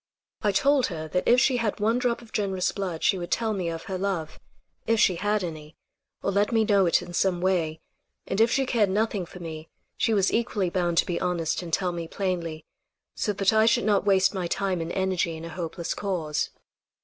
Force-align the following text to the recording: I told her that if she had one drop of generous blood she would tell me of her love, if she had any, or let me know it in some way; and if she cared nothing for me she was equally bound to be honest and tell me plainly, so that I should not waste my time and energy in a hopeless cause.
I 0.41 0.51
told 0.51 0.87
her 0.87 1.07
that 1.09 1.27
if 1.27 1.39
she 1.39 1.57
had 1.57 1.79
one 1.79 1.99
drop 1.99 2.23
of 2.23 2.33
generous 2.33 2.71
blood 2.71 3.03
she 3.03 3.19
would 3.19 3.29
tell 3.29 3.53
me 3.53 3.69
of 3.69 3.83
her 3.83 3.99
love, 3.99 4.39
if 4.87 4.99
she 4.99 5.13
had 5.17 5.43
any, 5.43 5.75
or 6.23 6.31
let 6.31 6.51
me 6.51 6.65
know 6.65 6.87
it 6.87 7.03
in 7.03 7.13
some 7.13 7.39
way; 7.39 7.81
and 8.25 8.41
if 8.41 8.49
she 8.49 8.65
cared 8.65 8.89
nothing 8.89 9.27
for 9.27 9.39
me 9.39 9.69
she 9.95 10.11
was 10.15 10.33
equally 10.33 10.71
bound 10.71 10.97
to 10.97 11.05
be 11.05 11.21
honest 11.21 11.61
and 11.61 11.71
tell 11.71 11.91
me 11.91 12.07
plainly, 12.07 12.65
so 13.13 13.31
that 13.33 13.53
I 13.53 13.67
should 13.67 13.85
not 13.85 14.03
waste 14.03 14.33
my 14.33 14.47
time 14.47 14.81
and 14.81 14.91
energy 14.93 15.37
in 15.37 15.45
a 15.45 15.49
hopeless 15.49 15.93
cause. 15.93 16.49